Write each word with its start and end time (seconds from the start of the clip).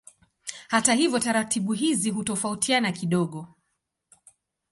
Hata 0.67 0.93
hivyo 0.93 1.19
taratibu 1.19 1.73
hizi 1.73 2.09
hutofautiana 2.09 2.91
kidogo. 2.91 3.47